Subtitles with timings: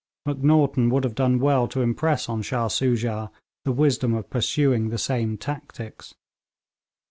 [0.25, 3.29] Macnaghten would have done well to impress on Shah Soojah
[3.65, 6.15] the wisdom of pursuing the same tactics.